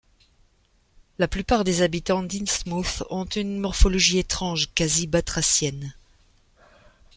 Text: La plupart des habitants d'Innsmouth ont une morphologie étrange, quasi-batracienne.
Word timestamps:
La 1.19 1.27
plupart 1.27 1.63
des 1.63 1.83
habitants 1.83 2.23
d'Innsmouth 2.23 3.03
ont 3.11 3.25
une 3.25 3.59
morphologie 3.59 4.17
étrange, 4.17 4.69
quasi-batracienne. 4.73 5.93